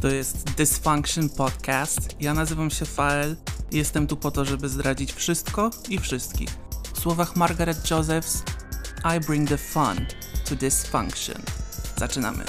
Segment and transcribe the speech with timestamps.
[0.00, 2.16] To jest Dysfunction Podcast.
[2.20, 3.36] Ja nazywam się Fael
[3.72, 6.48] jestem tu po to, żeby zdradzić wszystko i wszystkich.
[6.94, 8.42] W słowach Margaret Josephs,
[9.16, 10.06] I bring the fun
[10.48, 11.42] to dysfunction.
[11.96, 12.44] Zaczynamy.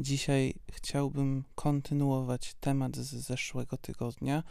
[0.00, 4.42] Dzisiaj chciałbym kontynuować temat z zeszłego tygodnia.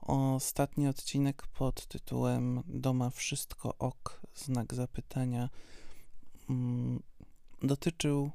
[0.00, 5.48] Ostatni odcinek pod tytułem Doma wszystko ok, znak zapytania,
[7.62, 8.30] dotyczył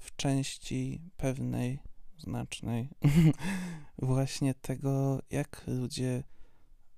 [0.00, 1.78] w części pewnej,
[2.18, 2.88] znacznej,
[3.98, 6.24] właśnie tego, jak ludzie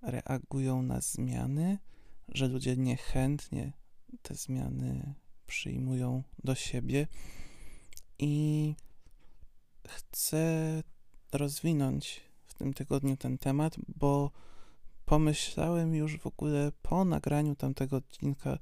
[0.03, 1.79] reagują na zmiany,
[2.29, 3.73] że ludzie niechętnie
[4.23, 5.15] te zmiany
[5.47, 7.07] przyjmują do siebie.
[8.19, 8.75] I
[9.89, 10.83] chcę
[11.33, 14.31] rozwinąć w tym tygodniu ten temat, bo
[15.05, 18.59] pomyślałem już w ogóle po nagraniu tamtego odcinka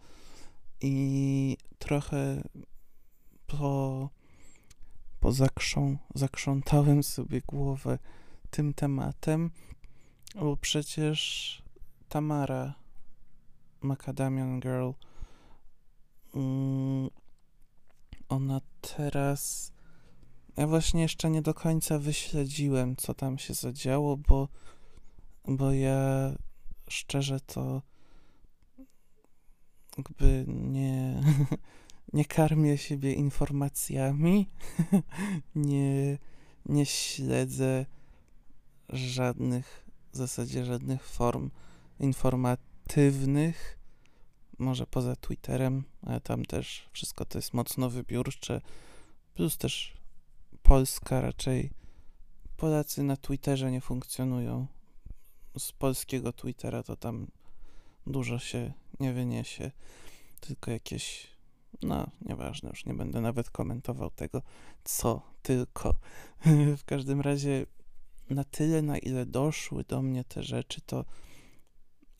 [0.87, 2.43] i trochę
[3.47, 4.09] po,
[5.20, 7.98] po zakrząt, zakrzątałem sobie głowę
[8.50, 9.50] tym tematem,
[10.34, 11.62] bo przecież
[12.09, 12.75] Tamara
[13.81, 14.91] Macadamian Girl
[16.34, 17.11] mm,
[18.28, 19.72] ona teraz
[20.56, 24.48] ja właśnie jeszcze nie do końca wyśledziłem, co tam się zadziało, bo,
[25.48, 26.33] bo ja
[26.89, 27.83] szczerze to
[29.98, 31.23] jakby nie,
[32.12, 34.47] nie karmię siebie informacjami,
[35.55, 36.19] nie,
[36.67, 37.87] nie śledzę
[38.89, 41.50] żadnych, w zasadzie żadnych form
[42.00, 43.78] informatywnych,
[44.59, 48.61] może poza Twitterem, ale tam też wszystko to jest mocno wybiórcze,
[49.34, 49.97] plus też
[50.62, 51.70] Polska raczej
[52.56, 54.67] Polacy na Twitterze nie funkcjonują.
[55.59, 57.27] Z polskiego Twittera to tam
[58.06, 59.70] dużo się nie wyniesie,
[60.41, 61.27] tylko jakieś,
[61.83, 64.42] no nieważne, już nie będę nawet komentował tego,
[64.84, 65.95] co tylko.
[66.78, 67.67] w każdym razie
[68.31, 71.05] na tyle, na ile doszły do mnie te rzeczy, to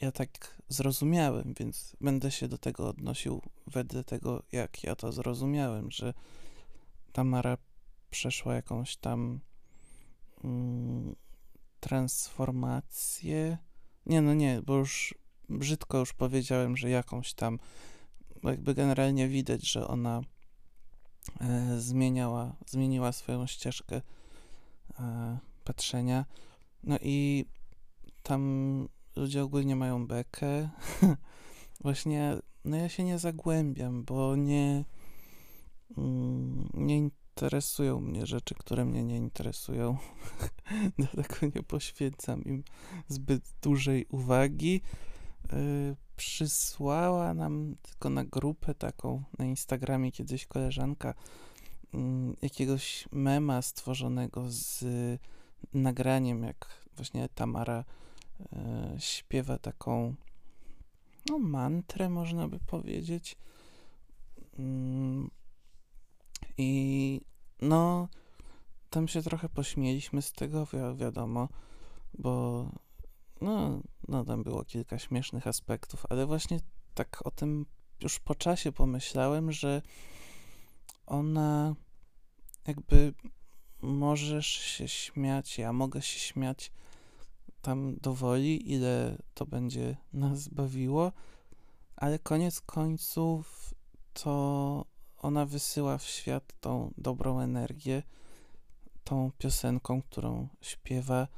[0.01, 5.91] ja tak zrozumiałem, więc będę się do tego odnosił wedle tego, jak ja to zrozumiałem,
[5.91, 6.15] że
[7.13, 7.59] Tamara
[8.11, 9.41] przeszła jakąś tam
[10.45, 11.17] mm,
[11.81, 13.59] transformację.
[14.07, 15.15] Nie, no nie, bo już
[15.49, 17.59] brzydko już powiedziałem, że jakąś tam,
[18.43, 20.21] jakby generalnie widać, że ona
[21.41, 24.03] e, zmieniała, zmieniła swoją ścieżkę
[25.01, 26.25] e, patrzenia.
[26.83, 27.45] No i
[28.23, 30.69] tam ludzie ogólnie mają bekę.
[31.85, 34.85] Właśnie, no ja się nie zagłębiam, bo nie,
[35.99, 39.97] mm, nie interesują mnie rzeczy, które mnie nie interesują.
[40.99, 42.65] Dlatego nie poświęcam im
[43.09, 44.81] zbyt dużej uwagi.
[45.53, 51.15] Yy, przysłała nam tylko na grupę taką na Instagramie kiedyś koleżanka
[51.93, 52.01] yy,
[52.43, 54.85] jakiegoś mema stworzonego z
[55.75, 56.67] nagraniem, jak
[56.97, 57.85] właśnie Tamara
[58.41, 60.15] yy, śpiewa taką
[61.31, 63.37] no, mantrę, można by powiedzieć.
[64.59, 65.31] Mm,
[66.59, 67.21] I
[67.61, 68.09] no,
[68.91, 71.49] tam się trochę pośmieliśmy z tego, wi wiadomo,
[72.19, 72.67] bo
[73.41, 76.61] no, no, tam było kilka śmiesznych aspektów, ale właśnie
[76.95, 77.67] tak o tym
[78.01, 79.83] już po czasie pomyślałem, że
[81.07, 81.75] ona
[82.67, 83.15] jakby
[83.83, 86.73] możesz się śmiać, ja mogę się śmiać
[87.63, 91.13] tam do woli, ile to będzie nas bawiło,
[91.97, 93.75] ale koniec końców
[94.13, 94.85] to
[95.17, 98.03] ona wysyła w świat tą dobrą energię,
[99.05, 101.29] tą piosenką, którą śpiewa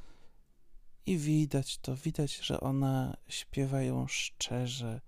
[1.07, 5.01] i widać to, widać, że ona śpiewa ją szczerze,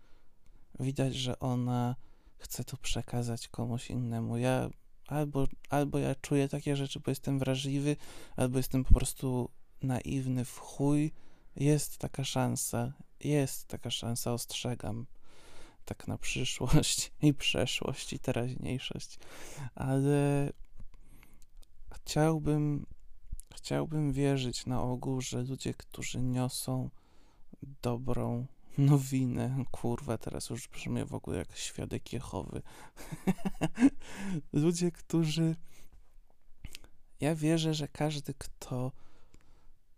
[0.80, 1.96] widać, że ona
[2.38, 4.38] chce to przekazać komuś innemu.
[4.38, 4.70] Ja
[5.08, 7.96] albo, albo ja czuję takie rzeczy, bo jestem wrażliwy,
[8.36, 9.50] albo jestem po prostu
[9.82, 11.12] naiwny w chuj.
[11.56, 15.06] Jest taka szansa, jest taka szansa, ostrzegam
[15.86, 19.20] tak na przyszłość i przeszłość i teraźniejszość,
[19.76, 20.50] ale
[21.92, 22.86] chciałbym,
[23.56, 26.90] chciałbym wierzyć na ogół, że ludzie, którzy niosą
[27.82, 28.46] dobrą
[28.78, 32.62] nowinę, kurwa, teraz już brzmię w ogóle jak świadek Jehowy,
[34.54, 35.56] ludzie, którzy
[37.20, 38.92] ja wierzę, że każdy, kto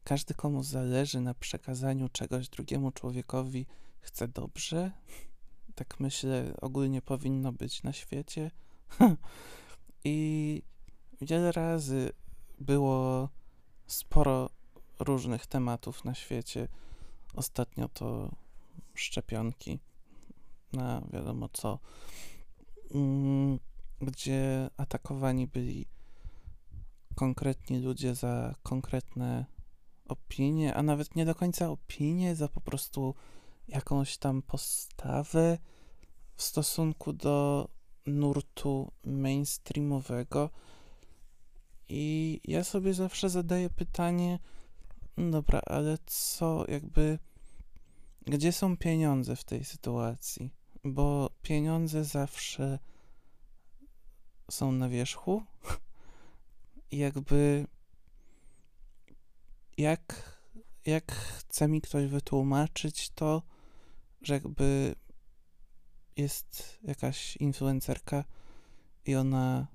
[0.03, 3.65] każdy, komu zależy na przekazaniu czegoś drugiemu człowiekowi,
[3.99, 4.91] chce dobrze,
[5.75, 8.51] tak myślę, ogólnie powinno być na świecie.
[10.03, 10.61] I
[11.21, 12.11] wiele razy
[12.59, 13.29] było
[13.91, 14.49] sporo
[14.99, 16.67] różnych tematów na świecie.
[17.35, 18.31] Ostatnio to
[18.93, 19.79] szczepionki
[20.73, 21.79] na wiadomo co.
[22.95, 23.59] Mm,
[24.01, 25.85] gdzie atakowani byli
[27.15, 29.45] konkretni ludzie za konkretne
[30.07, 33.15] opinie, a nawet nie do końca opinie, za po prostu
[33.67, 35.57] jakąś tam postawę
[36.35, 37.67] w stosunku do
[38.05, 40.49] nurtu mainstreamowego.
[41.93, 44.39] I ja sobie zawsze zadaję pytanie,
[45.17, 47.19] no dobra, ale co jakby,
[48.25, 50.51] gdzie są pieniądze w tej sytuacji?
[50.83, 52.79] Bo pieniądze zawsze
[54.51, 55.43] są na wierzchu.
[56.91, 57.67] jakby
[59.77, 60.37] jak,
[60.85, 63.41] jak chce mi ktoś wytłumaczyć to,
[64.21, 64.95] że jakby
[66.17, 68.23] jest jakaś influencerka
[69.05, 69.67] i ona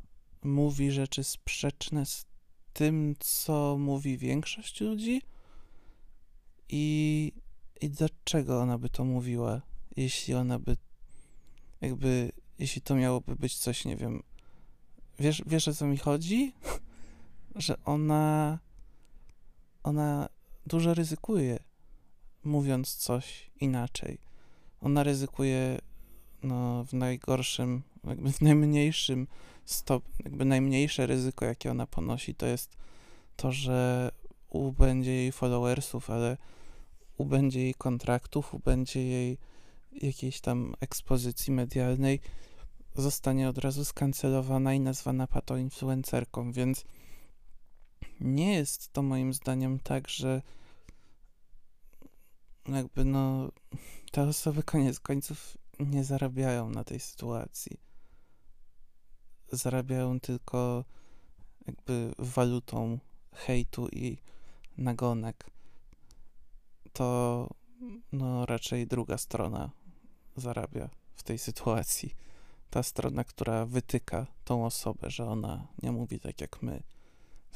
[0.46, 2.26] mówi rzeczy sprzeczne z
[2.72, 5.22] tym, co mówi większość ludzi
[6.68, 7.32] i,
[7.80, 9.62] i dlaczego ona by to mówiła,
[9.96, 10.76] jeśli ona by
[11.80, 14.22] jakby, jeśli to miałoby być coś, nie wiem,
[15.18, 16.52] wiesz, wiesz o co mi chodzi?
[17.56, 18.58] że ona
[19.86, 20.28] ona
[20.66, 21.58] dużo ryzykuje,
[22.44, 24.18] mówiąc coś inaczej.
[24.80, 25.78] Ona ryzykuje
[26.46, 29.26] no, w najgorszym, jakby w najmniejszym
[29.64, 32.76] stopniu, jakby najmniejsze ryzyko, jakie ona ponosi, to jest
[33.36, 34.10] to, że
[34.48, 36.36] ubędzie jej followersów, ale
[37.16, 39.38] ubędzie jej kontraktów, ubędzie jej
[39.92, 42.20] jakiejś tam ekspozycji medialnej,
[42.94, 46.84] zostanie od razu skancelowana i nazwana patoinfluencerką, więc
[48.20, 50.42] nie jest to moim zdaniem tak, że
[52.68, 53.48] jakby no
[54.12, 57.80] te osoby koniec końców nie zarabiają na tej sytuacji.
[59.52, 60.84] Zarabiają tylko
[61.66, 62.98] jakby walutą
[63.32, 64.18] hejtu i
[64.78, 65.50] nagonek.
[66.92, 67.48] To
[68.12, 69.70] no raczej druga strona
[70.36, 72.14] zarabia w tej sytuacji.
[72.70, 76.82] Ta strona, która wytyka tą osobę, że ona nie mówi tak jak my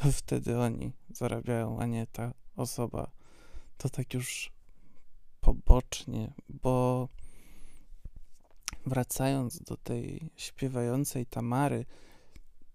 [0.01, 3.11] to wtedy oni zarabiają, a nie ta osoba.
[3.79, 4.53] To tak już
[5.41, 7.09] pobocznie, bo
[8.91, 11.85] wracając do tej śpiewającej Tamary,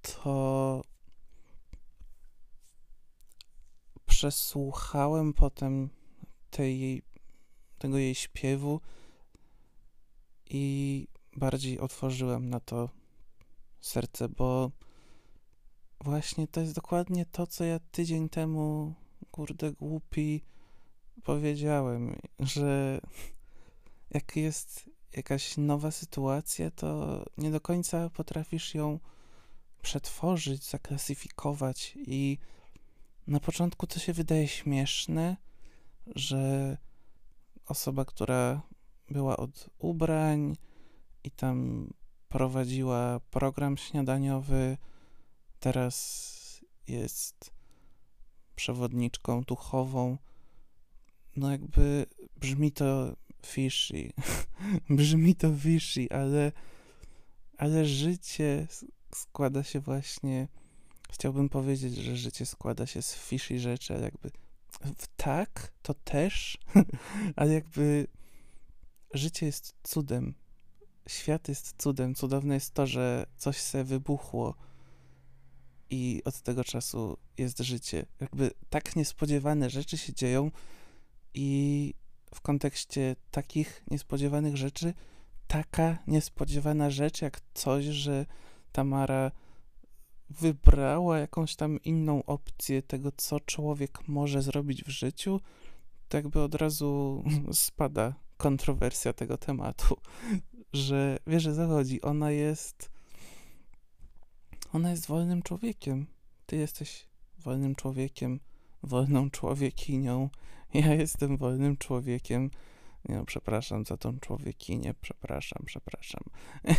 [0.01, 0.81] to
[4.05, 5.89] przesłuchałem potem
[6.49, 7.03] tej,
[7.77, 8.81] tego jej śpiewu
[10.49, 12.89] i bardziej otworzyłem na to
[13.81, 14.71] serce, bo
[16.05, 18.93] Właśnie to jest dokładnie to, co ja tydzień temu,
[19.31, 20.43] kurde głupi,
[21.23, 23.01] powiedziałem, że
[24.15, 28.99] jak jest jakaś nowa sytuacja, to nie do końca potrafisz ją
[29.81, 32.37] przetworzyć, zaklasyfikować i
[33.27, 35.37] na początku to się wydaje śmieszne,
[36.15, 36.77] że
[37.65, 38.61] osoba, która
[39.09, 40.55] była od ubrań
[41.23, 41.87] i tam
[42.29, 44.77] prowadziła program śniadaniowy,
[45.59, 46.25] teraz
[46.87, 47.51] jest
[48.55, 50.17] przewodniczką duchową.
[51.35, 52.05] No jakby
[52.37, 53.15] brzmi to
[53.45, 54.13] fishy,
[54.89, 56.51] brzmi to fishy, ale,
[57.57, 58.67] ale życie
[59.15, 60.47] składa się właśnie,
[61.11, 64.31] chciałbym powiedzieć, że życie składa się z fishy rzeczy, ale jakby
[65.17, 66.57] tak, to też,
[67.35, 68.07] ale jakby
[69.13, 70.33] życie jest cudem.
[71.07, 72.15] Świat jest cudem.
[72.15, 74.55] Cudowne jest to, że coś se wybuchło
[75.89, 78.05] i od tego czasu jest życie.
[78.19, 80.51] Jakby tak niespodziewane rzeczy się dzieją
[81.33, 81.93] i
[82.35, 84.93] w kontekście takich niespodziewanych rzeczy,
[85.47, 88.25] taka niespodziewana rzecz jak coś, że
[88.71, 89.31] Tamara
[90.29, 95.41] wybrała jakąś tam inną opcję tego, co człowiek może zrobić w życiu,
[96.09, 99.97] to jakby od razu spada kontrowersja tego tematu,
[100.73, 102.95] że wiesz, że zachodzi, ona jest
[104.73, 106.07] ona jest wolnym człowiekiem.
[106.45, 107.05] Ty jesteś
[107.39, 108.39] wolnym człowiekiem,
[108.83, 110.29] wolną człowiekinią.
[110.73, 112.49] Ja jestem wolnym człowiekiem.
[113.09, 116.23] Nie no, przepraszam za tą człowiekinię, przepraszam, przepraszam.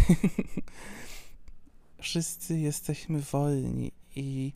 [2.01, 4.53] Wszyscy jesteśmy wolni i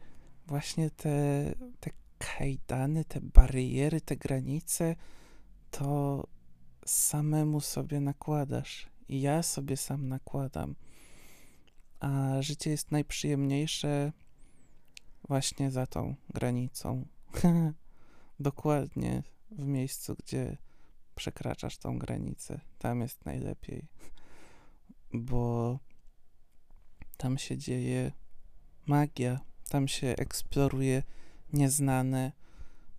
[0.47, 1.45] właśnie te,
[1.81, 4.97] te kajdany, te bariery, te granice,
[5.71, 6.27] to
[6.87, 8.89] samemu sobie nakładasz.
[9.09, 10.75] I ja sobie sam nakładam
[12.01, 14.13] a życie jest najprzyjemniejsze
[15.29, 17.07] właśnie za tą granicą.
[18.41, 20.57] Dokładnie w miejscu, gdzie
[21.15, 22.61] przekraczasz tą granicę.
[22.79, 23.89] Tam jest najlepiej,
[25.13, 25.79] bo
[27.17, 28.13] tam się dzieje
[28.87, 31.03] magia, tam się eksploruje
[31.53, 32.33] nieznane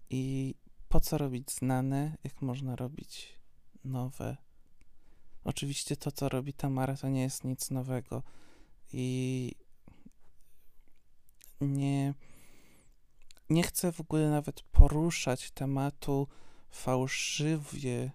[0.09, 0.55] i
[0.89, 3.39] po co robić znane, jak można robić
[3.83, 4.37] nowe.
[5.43, 8.23] Oczywiście to, co robi Tamara, to nie jest nic nowego
[8.93, 9.55] i
[11.61, 12.13] nie,
[13.51, 16.27] nie chcę w ogóle nawet poruszać tematu
[16.69, 18.11] fałszywie,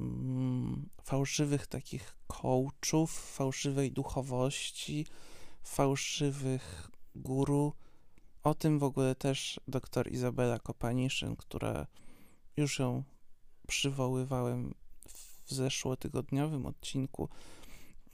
[0.00, 5.06] mm, fałszywych takich coachów, fałszywej duchowości,
[5.62, 7.72] fałszywych guru.
[8.42, 11.86] O tym w ogóle też dr Izabela Kopaniszyn, która
[12.56, 13.02] już ją
[13.68, 14.74] przywoływałem
[15.08, 17.28] w zeszłotygodniowym odcinku,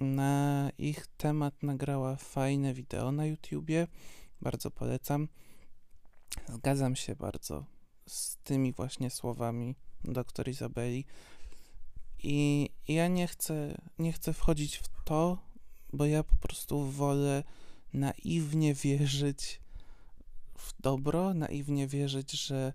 [0.00, 3.86] na ich temat nagrała fajne wideo na YouTubie.
[4.40, 5.28] Bardzo polecam.
[6.48, 7.64] Zgadzam się bardzo
[8.08, 11.04] z tymi właśnie słowami dr Izabeli.
[12.22, 15.38] I ja nie chcę, nie chcę wchodzić w to,
[15.92, 17.44] bo ja po prostu wolę
[17.92, 19.60] naiwnie wierzyć
[20.58, 22.72] w dobro, naiwnie wierzyć, że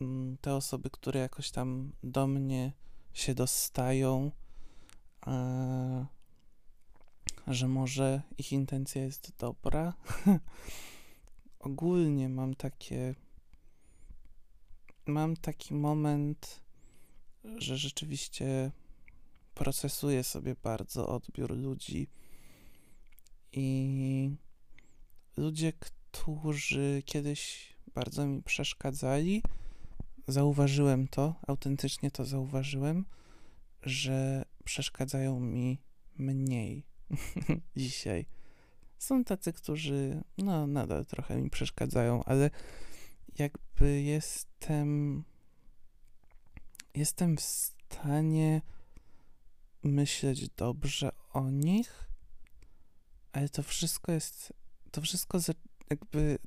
[0.00, 2.72] mm, te osoby, które jakoś tam do mnie
[3.12, 4.30] się dostają,
[7.46, 9.94] że może ich intencja jest dobra.
[11.64, 13.14] Ogólnie mam takie.
[15.06, 16.60] Mam taki moment,
[17.56, 18.70] że rzeczywiście
[19.54, 22.08] procesuję sobie bardzo odbiór ludzi
[23.52, 24.30] i
[25.36, 29.42] ludzie, którzy kiedyś bardzo mi przeszkadzali,
[30.28, 33.04] zauważyłem to, autentycznie to zauważyłem,
[33.82, 35.78] że przeszkadzają mi
[36.18, 36.86] mniej
[37.76, 38.26] dzisiaj.
[39.04, 42.50] Są tacy, którzy no nadal trochę mi przeszkadzają, ale
[43.38, 45.24] jakby jestem
[46.94, 48.62] jestem w stanie
[49.82, 52.10] myśleć dobrze o nich,
[53.32, 54.52] ale to wszystko jest
[54.90, 55.52] to wszystko za,
[55.90, 56.38] jakby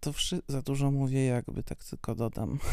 [0.00, 2.58] to wszy- za dużo mówię, jakby tak tylko dodam.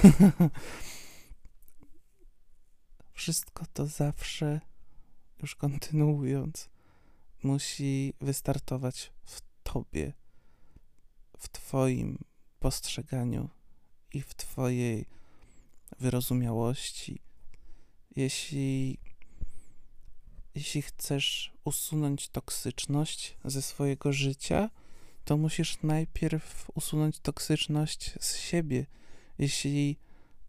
[3.13, 4.62] wszystko to zawsze,
[5.42, 6.70] już kontynuując,
[7.44, 10.13] musi wystartować w tobie,
[11.38, 12.17] w twoim
[12.60, 13.50] postrzeganiu
[14.13, 15.06] i w twojej
[16.00, 17.22] wyrozumiałości.
[18.15, 18.98] Jeśli,
[20.56, 24.70] jeśli chcesz usunąć toksyczność ze swojego życia,
[25.25, 28.86] to musisz najpierw usunąć toksyczność z siebie.
[29.39, 29.98] Jeśli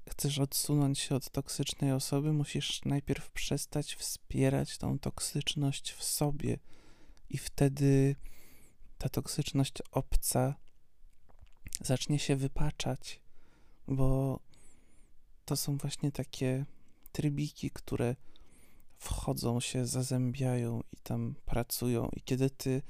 [0.09, 6.59] chcesz odsunąć się od toksycznej osoby, musisz najpierw przestać wspierać tą toksyczność w sobie,
[7.30, 8.16] i wtedy
[8.99, 10.54] ta toksyczność obca
[11.80, 13.20] zacznie się wypaczać,
[13.87, 14.40] bo
[15.44, 16.64] to są właśnie takie
[17.12, 18.16] trybiki, które
[18.99, 22.08] wchodzą się, zazębiają i tam pracują.
[22.16, 22.82] I kiedy ty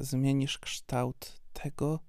[0.00, 2.00] zmienisz kształt tego,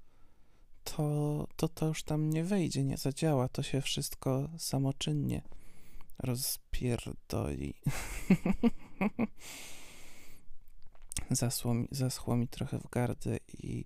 [0.83, 3.49] to, to to już tam nie wejdzie, nie zadziała.
[3.49, 5.41] To się wszystko samoczynnie
[6.19, 7.73] rozpierdoli.
[11.29, 13.85] Zasło mi, zaschło mi trochę w gardę i,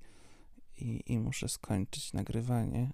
[0.78, 2.92] i, i muszę skończyć nagrywanie.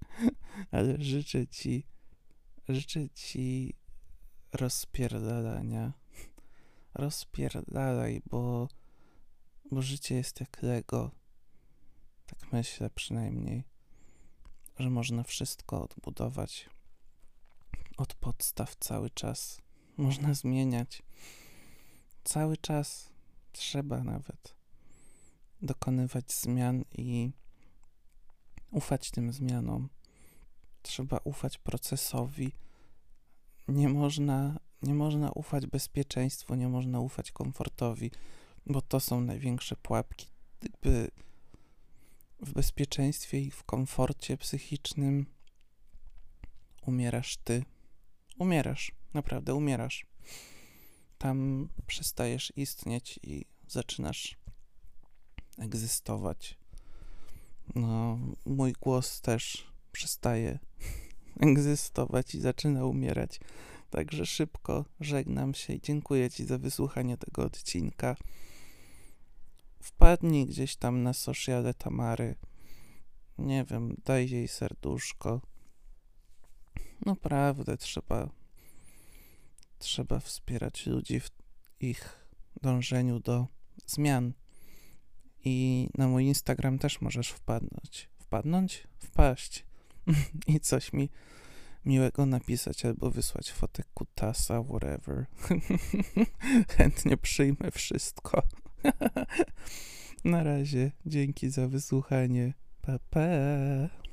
[0.72, 1.86] Ale życzę ci,
[2.68, 3.74] życzę ci
[4.52, 5.92] rozpierdalania.
[6.94, 8.68] Rozpierdalaj, bo,
[9.70, 11.10] bo życie jest jak Lego.
[12.26, 13.64] Tak myślę przynajmniej,
[14.78, 16.70] że można wszystko odbudować
[17.96, 19.60] od podstaw cały czas.
[19.96, 21.02] Można zmieniać
[22.24, 23.13] cały czas.
[23.54, 24.54] Trzeba nawet
[25.62, 27.30] dokonywać zmian i
[28.70, 29.88] ufać tym zmianom.
[30.82, 32.52] Trzeba ufać procesowi.
[33.68, 38.10] Nie można, nie można ufać bezpieczeństwu, nie można ufać komfortowi,
[38.66, 40.26] bo to są największe pułapki.
[40.62, 41.10] Jakby
[42.40, 45.26] w bezpieczeństwie i w komforcie psychicznym
[46.86, 47.64] umierasz ty.
[48.38, 50.06] Umierasz, naprawdę umierasz.
[51.24, 54.36] Tam przestajesz istnieć i zaczynasz
[55.58, 56.58] egzystować.
[57.74, 60.58] No, mój głos też przestaje
[61.40, 63.40] egzystować i zaczyna umierać.
[63.90, 68.16] Także szybko żegnam się i dziękuję Ci za wysłuchanie tego odcinka
[69.80, 72.34] wpadnij gdzieś tam na sociale Tamary.
[73.38, 75.40] Nie wiem, daj jej serduszko.
[77.06, 78.43] Naprawdę trzeba
[79.84, 81.30] trzeba wspierać ludzi w
[81.80, 82.28] ich
[82.62, 83.46] dążeniu do
[83.86, 84.32] zmian.
[85.44, 88.10] I na mój Instagram też możesz wpadnąć.
[88.18, 88.88] Wpadnąć?
[88.98, 89.66] Wpaść.
[90.46, 91.08] I coś mi
[91.84, 95.26] miłego napisać albo wysłać fotek kutasa, whatever.
[96.76, 98.42] Chętnie przyjmę wszystko.
[100.24, 102.54] Na razie, dzięki za wysłuchanie.
[102.82, 104.03] Pa, pa.